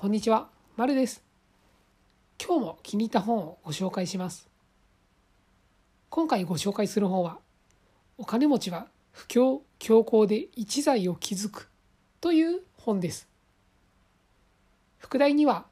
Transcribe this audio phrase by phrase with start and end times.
[0.00, 1.24] こんにちは、まるです。
[2.40, 4.48] 今日も気に入った本をご紹介します。
[6.08, 7.40] 今回ご紹介する本は、
[8.16, 11.70] お金持ちは不況強行で一財を築く
[12.20, 13.26] という本です。
[14.98, 15.66] 副題には、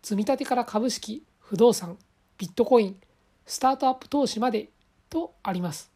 [0.00, 1.98] 積み立てから株式、不動産、
[2.38, 3.00] ビットコイン、
[3.46, 4.68] スタートアップ投資まで
[5.10, 5.90] とあります。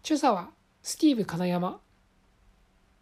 [0.00, 0.48] 著者は
[0.82, 1.80] スティーブ金山。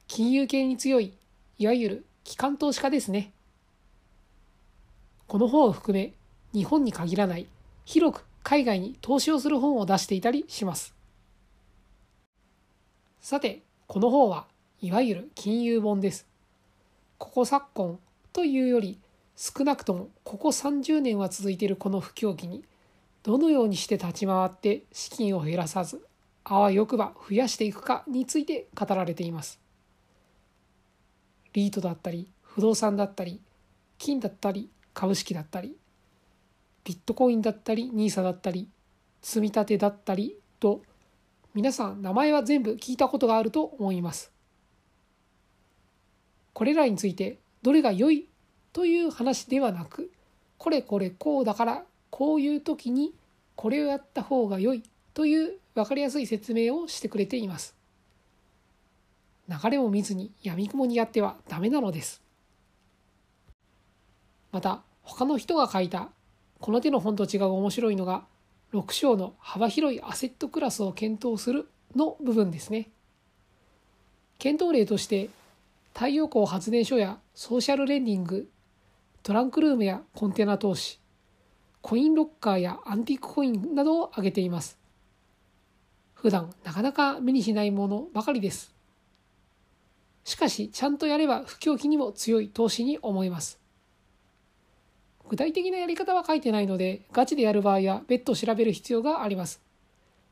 [0.09, 1.17] 金融系に強い、
[1.59, 3.33] いわゆる機関投資家ですね。
[5.27, 6.13] この本を含め、
[6.53, 7.47] 日本に限らない、
[7.85, 10.95] 広く海外に投資をする本を出していたりします。
[13.21, 14.47] さて、この本は
[14.81, 16.27] いわゆる金融本です。
[17.19, 17.99] ここ昨今
[18.33, 18.99] というより、
[19.37, 22.65] 少なくともここ30年は続いているこの不況期に、
[23.23, 26.05] どのようにして立ち回って資金を減らさず、
[26.45, 29.62] あわよくば増やしていくかについて語られています。
[31.53, 33.41] リートだったり不動産だったり
[33.99, 35.77] 金だったり株式だったり
[36.85, 38.69] ビットコインだったり NISA だったり
[39.21, 40.83] 積み立てだったりと
[41.55, 44.33] 皆さん名前は全部聞いたことがあると思います。
[46.55, 48.27] これらについてどれが良い
[48.73, 50.11] という話ではなく
[50.59, 53.15] これこれこうだからこういう時に
[53.57, 54.83] これをやった方が良い
[55.15, 57.75] という分かりやすい説明をしてくれています。
[59.63, 62.23] 流れを見ずに闇雲にやってはダメなのです。
[64.51, 66.11] また他の人が書いた
[66.61, 68.25] この手の本と違う面白いのが
[68.73, 72.91] 6章の幅広いアセットクラスを検討するの部分ですね。
[74.39, 75.29] 検討例として
[75.95, 78.49] 太陽光発電所やソーシャルレンディング
[79.23, 80.99] トランクルームやコンテナ投資
[81.81, 84.79] コインロッカーやアンティークコインなどを挙げています
[86.15, 88.75] 普段なかなか目にしないものばかりです
[90.33, 93.61] しかし、ちゃんとやれば不況期にも強い投資に思います。
[95.29, 99.61] 具体的なやり方は書いてないので、ガチでやる場合は別途調べる必要があります。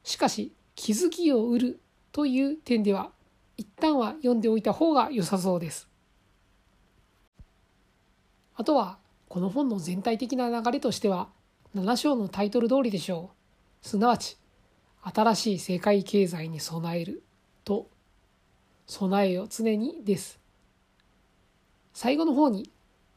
[0.02, 1.80] しかし、気づきを売る
[2.12, 3.10] という点では、
[3.58, 5.86] 一旦は読んでおいた方が良さそうです。
[8.54, 8.97] あとは、
[9.28, 11.28] この本の全体的な流れとしては、
[11.74, 13.32] 7章のタイトル通りでしょ
[13.84, 13.86] う。
[13.86, 14.38] すなわち、
[15.03, 17.22] 新しい世界経済に備える
[17.64, 17.91] と
[18.90, 20.40] 備えよ常にです。
[21.94, 22.70] 最後の方に、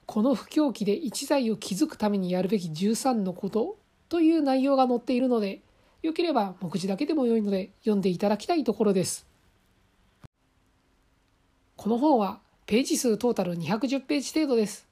[0.05, 5.61] この不況期で一財を築くためにやるべき13のことという内容が載っているので、
[6.03, 9.25] よければ目次だけでも良いので読んでいただきたいところです。
[11.75, 14.87] この本はページ数トータル210ページ程度です。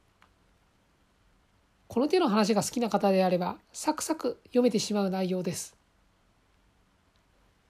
[1.88, 5.78] この手の話が好きな方であれば、サクサク読めてしまう内容です。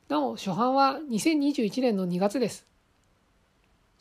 [0.07, 2.70] なお、初版は2021年の2月です。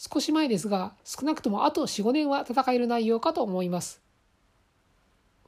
[0.02, 4.00] 少し前ですが、少なくともあと4、5年は戦える内容かと思います。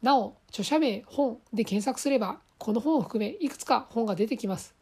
[0.03, 4.75] なお、著者名、本で検索すれば、この本を含めいくつか本が出てきます。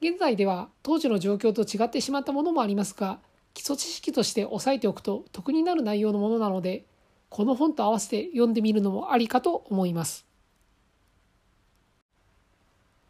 [0.00, 3.18] 現在では当時の状況と違ってしまったものもありますが、
[3.54, 6.84] 基礎知識として押さえておくと得になる内容のものなので、
[7.28, 10.26] この本と合わせて読んでみるのもありかと思います。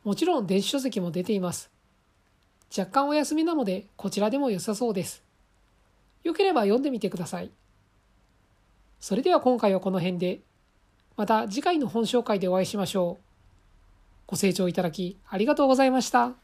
[0.05, 1.72] もちろん電子書籍も出ています。
[2.77, 5.22] 若干お休みなのでこちらでも良さそうです。
[6.25, 7.50] よければ読んでみてください。
[9.00, 10.41] それでは今回はこの辺で、
[11.16, 13.25] また次回の本紹介でお会いしましょう。
[14.27, 16.42] ご清聴いただきありがとうございました。